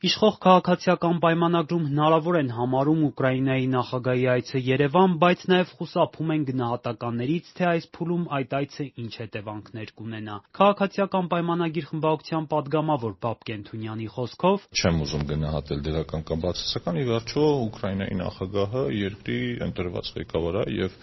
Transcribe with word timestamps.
Իշխող 0.00 0.36
քաղաքացիական 0.40 1.18
պայմանագրում 1.20 1.82
հնարավոր 1.90 2.36
են 2.38 2.46
համարում 2.56 3.00
Ուկրաինայի 3.10 3.66
նախագահի 3.72 4.22
այցը 4.34 4.60
Երևան, 4.64 5.16
բայց 5.20 5.42
նաև 5.52 5.72
խուսափում 5.76 6.30
են 6.34 6.46
գնահատականներից, 6.50 7.50
թե 7.58 7.66
այս 7.70 7.88
փուլում 7.96 8.22
այդ 8.38 8.54
այցը 8.60 8.86
ինչ 9.04 9.12
հետևանքներ 9.20 9.92
կունենա։ 10.00 10.38
Քաղաքացիական 10.56 11.28
պայմանագիր 11.36 11.88
խմբակցության 11.90 12.48
պատգամավոր 12.56 13.14
Բաբկ 13.28 13.44
Կենթունյանի 13.50 14.08
խոսքով. 14.16 14.64
«Չեմ 14.80 15.04
ուզում 15.04 15.26
գնահատել 15.36 15.84
դրական 15.84 16.24
կամ 16.32 16.44
բացասական, 16.48 16.96
ի 16.96 17.04
վերջո 17.12 17.44
Ուկրաինայի 17.68 18.16
նախագահը 18.24 18.84
երկրի 19.04 19.40
ընտրված 19.68 20.14
ղեկավար 20.16 20.60
է 20.60 20.64
եւ 20.80 20.96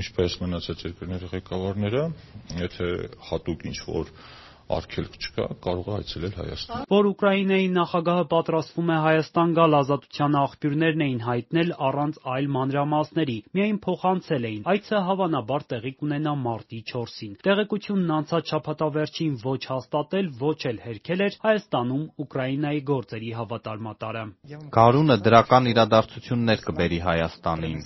ինչպես 0.00 0.38
մնացած 0.40 0.86
երկրների 0.88 1.28
ղեկավարները, 1.36 2.06
եթե 2.62 2.88
հատուկ 3.28 3.68
ինչ-որ 3.72 4.16
արգելք 4.76 5.14
չկա, 5.22 5.46
կարող 5.64 5.86
է 5.88 5.94
այցելել 5.98 6.34
Հայաստան»։ 6.42 6.86
Որ 6.92 7.08
Ուկրաինայի 7.12 7.68
նախագահը 7.76 8.24
պատրաստվում 8.32 8.92
է 8.92 8.98
Հայաստան 9.06 9.50
գալ, 9.58 9.72
Ազատության 9.82 10.32
աղբյուրներն 10.42 11.02
էին 11.06 11.20
հայտնել 11.26 11.70
առանց 11.88 12.14
այլ 12.32 12.46
մանրամասների, 12.56 13.38
միայն 13.56 13.78
փոխանցել 13.86 14.42
էին՝ 14.52 14.62
այցը 14.72 14.98
հավանաբար 15.08 15.62
տեղի 15.72 15.92
կունենա 16.02 16.32
մարտի 16.42 16.80
4-ին։ 16.92 17.32
Տեղեկությունն 17.46 18.10
անցած 18.16 18.44
շաբաթվա 18.52 18.88
վերջին 18.96 19.34
ոչ 19.42 19.62
հաստատել, 19.72 20.26
ոչ 20.42 20.60
էլ 20.72 20.78
հերքել 20.86 21.20
էր 21.26 21.34
Հայաստանում 21.42 22.04
Ուկրաինայի 22.22 22.80
գործերի 22.92 23.30
հավատարմատարը։ 23.42 24.24
«Գարունը 24.72 25.16
դրական 25.26 25.64
իրադարձություններ 25.72 26.58
կբերի 26.66 26.98
Հայաստանին»։ 27.02 27.78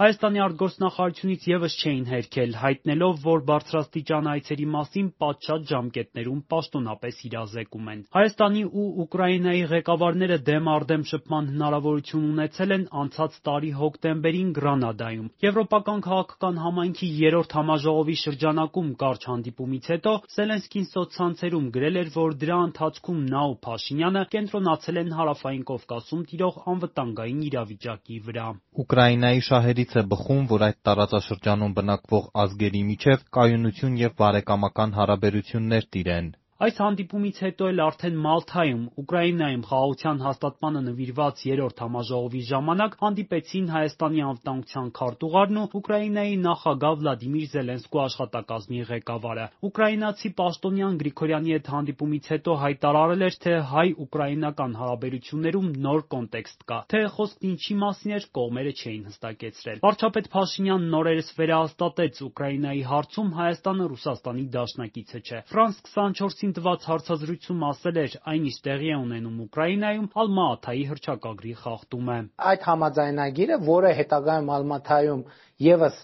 Հայաստանի 0.00 0.40
արտգործնախարարությունից 0.44 1.42
ևս 1.50 1.72
չէին 1.80 2.06
հերքել՝ 2.10 2.50
հայտնելով, 2.60 3.14
որ 3.30 3.38
բարձրաստիճան 3.50 4.30
այցերի 4.30 4.66
մասին 4.74 5.08
պատշաճ 5.22 5.66
ժամկետներում 5.70 6.40
պաշտոնապես 6.54 7.20
իրազեկում 7.30 7.90
են։ 7.94 8.00
Հայաստանի 8.16 8.62
ու 8.80 8.86
Ուկրաինայի 9.04 9.62
ղեկավարները 9.70 10.38
դեմ 10.50 10.70
առ 10.74 10.86
դեմ 10.90 11.04
շփման 11.10 11.50
հնարավորություն 11.50 12.26
ունեցել 12.30 12.74
են 12.76 12.84
անցած 13.00 13.38
տարի 13.50 13.70
հոկտեմբերին 13.80 14.50
Գրանադայում։ 14.60 15.28
Եվրոպական 15.44 16.04
քաղաքական 16.06 16.60
համայնքի 16.64 17.08
երրորդ 17.20 17.56
համաժողովի 17.60 18.16
շրջանակում 18.24 18.90
կարճ 19.02 19.26
հանդիպումից 19.30 19.90
հետո 19.94 20.12
Զելենսկին 20.34 20.86
սոցցանցերում 20.90 21.66
գրել 21.76 22.00
էր, 22.00 22.10
որ 22.16 22.36
դրա 22.40 22.58
ընթացքում 22.70 23.20
նա 23.30 23.42
ու 23.50 23.56
Փաշինյանը 23.66 24.24
կենտրոնացել 24.34 25.00
են 25.00 25.14
Հարավային 25.20 25.64
Կովկասում 25.70 26.22
տիրող 26.30 26.60
անվտանգային 26.74 27.40
իրավիճակի 27.50 28.18
վրա։ 28.30 28.46
Ուկրաինայի 28.84 29.42
շահերից 29.50 29.94
է 30.00 30.02
բխում, 30.10 30.42
որ 30.50 30.64
այդ 30.70 30.78
տարածաշրջանում 30.88 31.74
բնակվող 31.80 32.24
ազգերի 32.44 32.82
միջև 32.90 33.24
կայունություն 33.36 33.98
և 34.00 34.14
բարեկամական 34.50 34.94
հարաբերություններ 34.98 35.84
տիրեն։ 35.94 36.30
Այս 36.60 36.76
հանդիպումից 36.76 37.38
հետո 37.40 37.66
էլ 37.70 37.78
արդեն 37.80 38.16
Մալթայում 38.20 38.80
Ուկրաինայում 39.00 39.62
խաղաղության 39.68 40.18
հաստատմանը 40.20 40.80
նվիրված 40.88 41.44
երրորդ 41.48 41.78
համաժողովի 41.80 42.42
ժամանակ 42.50 42.96
հանդիպեցին 43.00 43.70
Հայաստանի 43.74 44.20
անվտանգության 44.30 44.90
քարտուղարն 44.98 45.60
ու 45.60 45.64
Ուկրաինայի 45.80 46.34
նախագահ 46.44 46.98
Վլադիմիր 47.00 47.46
Զելենսկու 47.54 48.02
աշխատակազմի 48.04 48.82
ղեկավարը։ 48.90 49.46
Ուկրաինացի 49.70 50.32
պաշտոնյան 50.40 51.00
Գրիգորյանի 51.00 51.56
հետ 51.56 51.72
հանդիպումից 51.80 52.28
հետո 52.36 52.58
հայտարարել 52.60 53.24
էր, 53.30 53.40
թե 53.40 53.56
հայ-ուկրաինական 53.72 54.76
հարաբերություններում 54.84 55.72
նոր 55.88 56.04
կոնտեքստ 56.12 56.68
կա։ 56.68 56.78
Թե 56.92 57.02
խոսքն 57.16 57.50
ինչի 57.56 57.78
մասին 57.80 58.14
էր, 58.20 58.28
կողմերը 58.36 58.76
չէին 58.84 59.08
հստակեցրել։ 59.08 59.80
Վարչապետ 59.88 60.30
Փաշինյանն 60.36 61.00
օրերս 61.00 61.32
վերահաստատեց՝ 61.40 62.22
Ուկրաինայի 62.28 62.84
հարցում 62.90 63.34
Հայաստանը 63.40 63.90
Ռուսաստանի 63.94 64.46
դաշնակիցը 64.60 65.20
չէ։ 65.24 65.42
«Ֆրանս 65.50 65.82
24»-ին 65.94 66.49
տված 66.56 66.84
հարցազրույցում 66.90 67.64
ասել 67.70 67.98
էր՝ 68.00 68.14
այն, 68.30 68.44
ինչ 68.50 68.56
տեղի 68.66 68.90
է 68.90 68.96
ունենում 69.00 69.40
Ուկրաինայում, 69.44 70.06
Ալմա-Աթայի 70.22 70.84
հռչակագրի 70.90 71.54
խախտում 71.60 72.10
է։ 72.10 72.18
Այդ 72.50 72.66
համաձայնագիրը, 72.70 73.58
որը 73.70 73.92
հետագայում 74.00 74.50
Ալմաթայում 74.56 75.22
ևս 75.70 75.98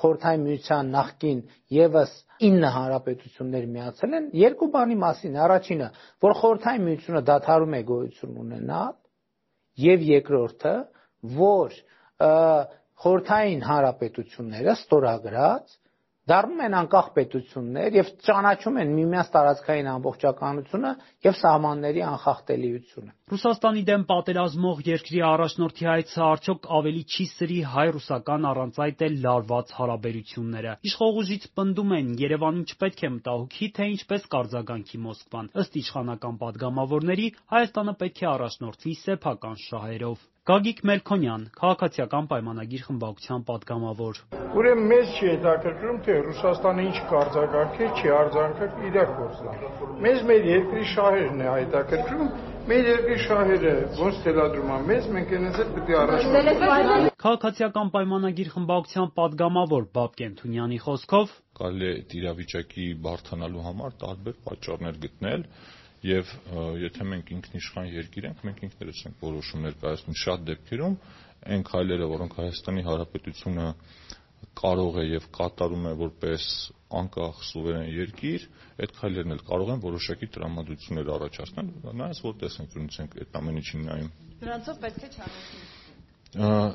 Խորհրդային 0.00 0.44
Միության 0.50 0.90
նախկին 0.94 1.42
ևս 1.80 2.14
9 2.40 2.72
հանրապետություններ 2.76 3.64
միացել 3.74 4.16
են, 4.20 4.26
երկու 4.40 4.70
բանի 4.74 4.96
մասին. 5.00 5.36
Է։ 5.36 5.42
Առաջինը, 5.46 5.88
որ 6.24 6.36
Խորհրդային 6.40 6.86
Միությունը 6.90 7.22
դադարում 7.30 7.76
է 7.76 7.82
գոյություն 7.90 8.38
ունենալ, 8.44 8.94
եւ 9.80 10.06
երկրորդը, 10.10 10.74
որ 11.40 11.76
խորհրդային 13.00 13.62
հանրապետությունները 13.64 14.72
ստորագրած 14.76 15.76
դառնում 16.30 16.60
են 16.66 16.74
անկախ 16.80 17.06
պետություններ 17.16 17.96
եւ 17.98 18.10
ճանաչում 18.26 18.76
են 18.80 18.90
միմյանց 18.96 19.30
տարածքային 19.34 19.88
ամբողջականությունը 19.90 20.92
եւ 21.26 21.38
սահմանների 21.40 22.02
անխախտելիությունը։ 22.10 23.10
Ռուսաստանի 23.30 23.82
դեմ 23.90 24.04
պատերազմող 24.10 24.82
երկրի 24.90 25.20
առաջնորդի 25.30 25.88
հայցը 25.90 26.22
արդյոք 26.26 26.68
ավելի 26.80 27.02
չի 27.10 27.26
սրի 27.30 27.58
հայ-ռուսական 27.74 28.48
առանց 28.50 28.80
այդ 28.86 29.04
էլ 29.06 29.18
լարված 29.26 29.74
հարաբերությունները։ 29.80 30.74
Իշխողուժից 30.90 31.46
պնդում 31.60 31.94
են 32.00 32.10
Երևանին 32.20 32.66
չպետք 32.70 33.00
է 33.00 33.12
մտահոգի, 33.20 33.70
թե 33.80 33.88
ինչպես 33.90 34.26
կարձագանքի 34.34 35.00
Մոսկվան։ 35.06 35.52
Ըստ 35.62 35.78
իշխանական 35.80 36.40
պատգամավորների՝ 36.42 37.30
Հայաստանը 37.54 37.94
պետք 38.02 38.20
է 38.20 38.30
առաջնորդվի 38.34 38.94
սեփական 39.04 39.56
շահերով։ 39.70 40.28
Գագիկ 40.48 40.78
Մելքոնյան, 40.88 41.42
Քաղաքացիական 41.52 42.28
պայմանագիր 42.30 42.84
խմբակցության 42.86 43.42
պատգամավոր։ 43.48 44.20
Ուրեմն 44.56 44.86
մեզ 44.92 45.10
չի 45.16 45.26
հետաքրքրում, 45.30 45.98
թե 46.06 46.14
Ռուսաստանը 46.26 46.84
ինչ 46.88 47.02
կարձագանքի, 47.10 47.88
չի 48.00 48.12
արձագանքի 48.18 48.86
իր 48.88 48.96
գործն 49.18 49.50
է։ 49.50 49.58
Մեզ 50.06 50.22
մեր 50.30 50.48
երկրի 50.50 50.84
շահերն 50.92 51.42
է 51.44 51.50
հետաքրքրում, 51.50 52.30
մեր 52.70 52.88
երկրի 52.90 53.18
շահերը 53.26 53.74
ոնց 54.00 54.22
թելադրում 54.24 54.72
են 54.76 54.88
մեզ, 54.90 55.10
մենք 55.16 55.34
այնպես 55.36 55.60
էլ 55.60 55.74
պետք 55.76 55.92
է 55.92 55.98
առաջնորդենք։ 56.00 57.20
Քաղաքացիական 57.20 57.92
պայմանագիր 58.00 58.50
խմբակցության 58.54 59.12
պատգամավոր 59.20 59.84
Բաբկեն 60.00 60.38
Թունյանի 60.40 60.80
խոսքով՝ 60.88 61.36
կարելի 61.60 61.84
է 61.90 61.92
այդ 62.00 62.16
իրավիճակի 62.20 62.86
բարդանալու 63.04 63.66
համար 63.68 63.96
տարբեր 64.00 64.40
պատճառներ 64.48 65.00
գտնել 65.04 65.44
եւ 66.06 66.30
եթե 66.80 67.06
մենք 67.10 67.30
ինքնիշխան 67.36 67.88
երկիր 67.92 68.26
ենք, 68.30 68.44
մենք 68.48 68.60
ինքներս 68.66 69.00
ենք 69.10 69.24
որոշումներ 69.24 69.74
կայացնում 69.82 70.16
շատ 70.20 70.44
դեպքերում 70.50 70.94
այն 71.50 71.64
քայլերը, 71.70 72.06
որոնք 72.14 72.36
Հայաստանի 72.40 72.82
Հանրապետությունը 72.86 73.66
կարող 74.60 74.98
է 75.00 75.04
եւ 75.10 75.26
կատարում 75.36 75.86
է 75.90 75.92
որպես 76.00 76.46
անկախ 77.00 77.42
սուվերեն 77.50 77.90
երկիր, 77.96 78.46
այդ 78.80 78.94
քայլերն 79.00 79.34
էլ 79.36 79.42
կարող 79.50 79.72
են 79.74 79.82
որոշակի 79.84 80.28
տրամադրություններ 80.36 81.10
առաջացնել, 81.16 81.68
նայած 82.00 82.22
որ 82.26 82.34
տեսանկյունից 82.40 82.98
ենք 83.04 83.16
այդ 83.20 83.38
ամեն 83.40 83.60
ինչին 83.60 83.84
նայում։ 83.90 84.10
Դրանցով 84.40 84.80
պետք 84.84 85.00
է 85.00 85.10
չարացնել։ 85.10 86.74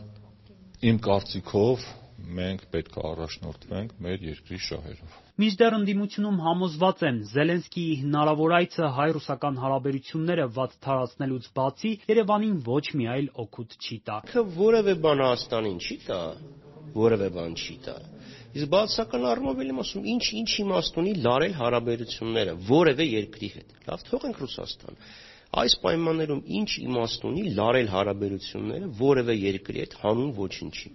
Իմ 0.86 0.98
կարծիքով 1.10 1.90
մենք 2.38 2.62
պետք 2.74 2.96
է 2.96 3.02
առաջնորդվենք 3.10 3.92
մեր 4.06 4.24
երկրի 4.26 4.60
շահերով։ 4.66 5.16
Մինչդեռ 5.42 5.76
ընդդիմությունում 5.78 6.40
համոզված 6.46 7.04
են՝ 7.10 7.18
Զելենսկիի 7.32 7.96
հնարավոր 8.02 8.56
այցը 8.60 8.90
հայ-ռուսական 8.98 9.60
հարաբերությունները 9.66 10.46
վատ 10.56 10.76
թարացնելուց 10.86 11.50
բացի 11.60 11.92
Երևանին 12.12 12.58
ոչ 12.66 12.86
մի 12.96 13.10
այլ 13.16 13.28
օգուտ 13.46 13.78
չի 13.86 13.98
տա։ 14.10 14.18
Որևէ 14.56 14.96
բան 15.06 15.24
Հայաստանին 15.26 15.80
չի 15.86 15.98
տա, 16.06 16.20
որևէ 16.96 17.30
բան 17.36 17.56
չի 17.60 17.78
տա։ 17.86 17.96
Իսկ 18.56 18.70
բացական 18.72 19.24
առումով 19.28 19.62
եմ 19.66 19.80
ասում, 19.84 20.06
ինչ 20.16 20.26
ինչ 20.40 20.52
իմաստ 20.64 21.00
ունի 21.02 21.14
լարել 21.26 21.56
հարաբերությունները 21.60 22.54
որևէ 22.70 23.08
երկրի 23.12 23.50
հետ։ 23.56 23.74
Լավ, 23.90 24.06
թողենք 24.10 24.40
Ռուսաստան։ 24.46 25.02
Այս 25.60 25.76
պայմաններում 25.84 26.40
ինչ 26.60 26.70
իմաստ 26.86 27.28
ունի 27.30 27.44
լարել 27.60 27.90
հարաբերությունները 27.96 28.88
որևէ 29.02 29.36
երկրի 29.42 29.84
հետ 29.84 29.98
հանուն 30.06 30.32
ոչինչի։ 30.40 30.90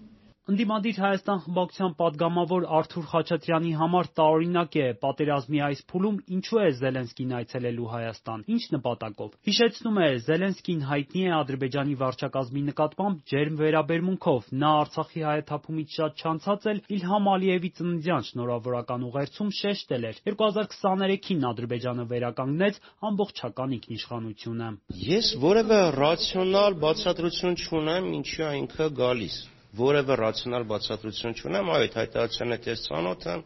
Ընդդիմադիր 0.48 0.96
Հայաստան 1.00 1.40
խմբակցության 1.44 1.92
պատգամավոր 1.98 2.64
Արթուր 2.76 3.04
Խաչատրյանի 3.10 3.72
համար 3.80 4.06
տարօրինակ 4.20 4.76
է 4.80 4.86
պատերազմի 5.02 5.60
այս 5.66 5.82
փուլում 5.92 6.16
ինչու 6.36 6.60
է 6.62 6.70
Զելենսկին 6.78 7.34
այցելելու 7.38 7.90
Հայաստան, 7.90 8.44
ինչ 8.54 8.62
նպատակով։ 8.74 9.34
Հիշեցնում 9.50 10.00
է 10.00 10.08
Զելենսկին 10.30 10.80
հայտնի 10.90 11.22
է 11.26 11.34
Ադրբեջանի 11.40 11.94
վարչակազմի 12.00 12.62
նկատմամբ 12.70 13.20
ջերմ 13.30 13.60
վերաբերմունքով, 13.60 14.48
նա 14.64 14.72
Արցախի 14.80 15.24
հայաթափումից 15.28 15.94
շատ 16.00 16.24
չանցած 16.24 16.66
էլ 16.72 16.82
Իլհամ 16.96 17.30
Ալիևի 17.36 17.70
ծննդյան 17.78 18.26
շնորհավորական 18.30 19.06
ուղերձում 19.10 19.54
շեշտել 19.60 20.08
էր. 20.10 20.20
«2023-ին 20.30 21.46
Ադրբեջանը 21.52 22.08
վերականգնեց 22.16 22.82
ամբողջական 23.12 23.78
ինքնիշխանությունը»։ 23.78 24.74
Ես 25.04 25.32
որևէ 25.46 25.80
ռացիոնալ 26.00 26.80
բացատրություն 26.88 27.58
չունեմ 27.60 28.12
ինչի 28.20 28.44
է 28.50 28.52
ինքը 28.64 28.92
գալիս 29.04 29.40
որևէ 29.78 30.14
ռացիոնալ 30.20 30.64
բացատրություն 30.70 31.36
չունեմ, 31.40 31.68
այո, 31.74 31.82
այդ 31.84 31.96
հայտարարության 32.00 32.54
հետ 32.56 32.66
ես 32.70 32.80
ծանոթ 32.88 33.26
եմ, 33.30 33.42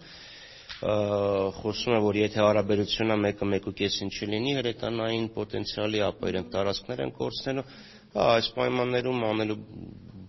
խոսում 1.59 1.95
է, 1.97 2.01
որ 2.05 2.19
եթե 2.21 2.41
հարաբերությունը 2.45 3.17
մեկը 3.25 3.49
մեկուկեսին 3.55 4.13
չլինի, 4.19 4.55
հրետանային 4.59 5.29
պոտենցիալի, 5.37 6.01
ապա 6.09 6.33
իրենք 6.33 6.49
տարածքներ 6.55 7.03
են 7.05 7.13
կորցնելու, 7.21 7.67
հա, 8.15 8.25
այս 8.35 8.49
պայմաններում 8.57 9.23
անելու 9.31 9.59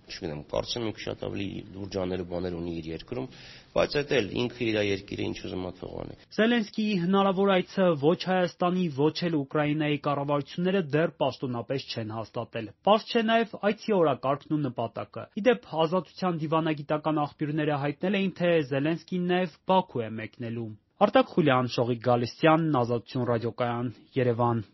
չգիտեմ, 0.05 0.41
կարծեմ 0.51 0.85
ինքը 0.89 1.01
շատ 1.05 1.23
ավելի 1.27 1.47
լուրջ 1.75 1.95
բաներ 2.31 2.55
ունի 2.59 2.73
իր 2.79 2.87
երկրում, 2.91 3.27
բայց 3.75 3.95
այդ 3.99 4.11
էլ 4.15 4.27
ինքը 4.41 4.61
իր 4.65 4.77
երկիրը 4.85 5.25
ինչ 5.25 5.37
ուզում 5.47 5.65
ա 5.65 5.71
թողանի։ 5.79 6.17
Զելենսկիի 6.35 6.95
հնարավոր 7.05 7.51
այցը 7.55 7.87
ոչ 8.05 8.19
Հայաստանի, 8.29 8.85
ոչ 8.99 9.15
էլ 9.27 9.37
Ուկրաինայի 9.41 9.99
կառավարությունները 10.05 10.81
դեռ 10.95 11.13
պաշտոնապես 11.25 11.87
չեն 11.91 12.15
հաստատել։ 12.15 12.69
Պարզ 12.87 13.09
չէ 13.11 13.25
նաև 13.31 13.57
այցի 13.71 13.95
օրակարգն 13.99 14.55
ու 14.55 14.61
նպատակը։ 14.65 15.27
Ի 15.35 15.45
դեպ, 15.49 15.69
Ազատության 15.85 16.39
դիվանագիտական 16.45 17.21
աղբյուրները 17.25 17.81
հայտնել 17.85 18.19
էին, 18.21 18.33
թե 18.39 18.55
Զելենսկին 18.71 19.29
նաև 19.35 19.59
Բաքու 19.75 20.05
է 20.05 20.09
մեկնելու։ 20.21 20.69
Արտակ 21.05 21.31
Խուլյան, 21.35 21.67
Շողիկ 21.75 22.05
Գալստյան, 22.05 22.69
Ազատություն 22.79 23.27
ռադիոկայան, 23.27 23.91
Երևան։ 24.15 24.65